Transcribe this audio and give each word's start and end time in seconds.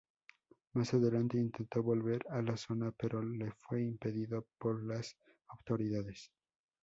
Más 0.73 0.95
adelante 0.95 1.37
intentó 1.37 1.83
volver 1.83 2.25
a 2.31 2.41
la 2.41 2.57
zona 2.57 2.91
pero 2.91 3.21
le 3.21 3.51
fue 3.51 3.83
impedido 3.83 4.47
por 4.57 4.83
las 4.83 5.15
autoridades. 5.49 6.31